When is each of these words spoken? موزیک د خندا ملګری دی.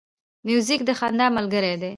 موزیک 0.47 0.81
د 0.85 0.89
خندا 0.99 1.27
ملګری 1.37 1.73
دی. 1.81 1.89